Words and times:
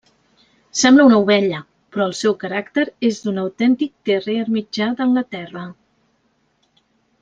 Sembla 0.83 1.03
una 1.09 1.19
ovella, 1.25 1.59
però 1.93 2.07
el 2.09 2.15
seu 2.21 2.35
caràcter 2.45 2.87
és 3.11 3.21
d'un 3.27 3.39
autèntic 3.45 3.95
terrier 4.13 4.49
mitjà 4.59 4.93
d'Anglaterra. 5.01 5.71